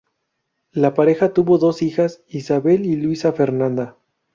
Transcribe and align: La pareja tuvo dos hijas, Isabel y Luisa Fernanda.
La 0.71 0.95
pareja 0.95 1.31
tuvo 1.31 1.59
dos 1.59 1.83
hijas, 1.83 2.23
Isabel 2.27 2.87
y 2.87 2.95
Luisa 2.95 3.33
Fernanda. 3.33 3.97